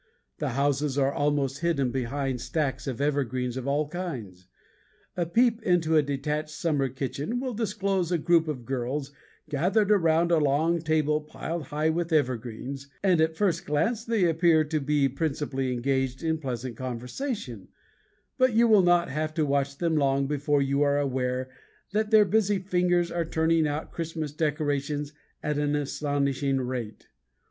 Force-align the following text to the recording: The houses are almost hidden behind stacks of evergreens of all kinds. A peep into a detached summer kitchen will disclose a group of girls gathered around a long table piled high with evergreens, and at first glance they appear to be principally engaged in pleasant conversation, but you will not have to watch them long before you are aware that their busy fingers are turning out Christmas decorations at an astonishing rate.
The 0.39 0.49
houses 0.57 0.97
are 0.97 1.13
almost 1.13 1.59
hidden 1.59 1.91
behind 1.91 2.41
stacks 2.41 2.87
of 2.87 2.99
evergreens 2.99 3.55
of 3.55 3.67
all 3.67 3.87
kinds. 3.87 4.47
A 5.15 5.27
peep 5.27 5.61
into 5.61 5.95
a 5.95 6.01
detached 6.01 6.49
summer 6.49 6.89
kitchen 6.89 7.39
will 7.39 7.53
disclose 7.53 8.11
a 8.11 8.17
group 8.17 8.47
of 8.47 8.65
girls 8.65 9.11
gathered 9.47 9.91
around 9.91 10.31
a 10.31 10.39
long 10.39 10.81
table 10.81 11.21
piled 11.21 11.65
high 11.65 11.91
with 11.91 12.11
evergreens, 12.11 12.87
and 13.03 13.21
at 13.21 13.35
first 13.35 13.63
glance 13.67 14.03
they 14.03 14.25
appear 14.25 14.63
to 14.63 14.79
be 14.79 15.07
principally 15.07 15.71
engaged 15.71 16.23
in 16.23 16.39
pleasant 16.39 16.75
conversation, 16.75 17.67
but 18.39 18.53
you 18.53 18.67
will 18.67 18.81
not 18.81 19.07
have 19.07 19.35
to 19.35 19.45
watch 19.45 19.77
them 19.77 19.95
long 19.95 20.25
before 20.25 20.63
you 20.63 20.81
are 20.81 20.97
aware 20.97 21.51
that 21.91 22.09
their 22.09 22.25
busy 22.25 22.57
fingers 22.57 23.11
are 23.11 23.23
turning 23.23 23.67
out 23.67 23.91
Christmas 23.91 24.31
decorations 24.31 25.13
at 25.43 25.59
an 25.59 25.75
astonishing 25.75 26.59
rate. 26.59 27.05